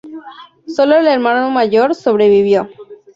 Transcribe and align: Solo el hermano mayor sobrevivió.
Solo 0.65 0.95
el 0.95 1.05
hermano 1.07 1.51
mayor 1.51 1.93
sobrevivió. 1.93 2.67